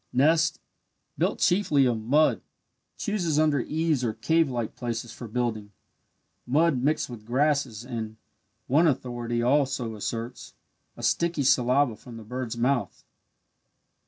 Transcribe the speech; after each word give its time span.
Nest 0.11 0.59
built 1.15 1.37
chiefly 1.37 1.85
of 1.85 2.01
mud 2.01 2.41
chooses 2.97 3.37
under 3.37 3.59
eaves 3.59 4.03
or 4.03 4.13
cavelike 4.15 4.73
places 4.75 5.11
for 5.13 5.27
building 5.27 5.73
mud 6.47 6.81
mixed 6.81 7.07
with 7.07 7.23
grasses 7.23 7.85
and 7.85 8.17
(one 8.65 8.87
authority 8.87 9.43
also 9.43 9.93
asserts) 9.95 10.55
a 10.97 11.03
sticky 11.03 11.43
saliva 11.43 11.95
from 11.95 12.17
the 12.17 12.23
bird's 12.23 12.57
mouth. 12.57 13.05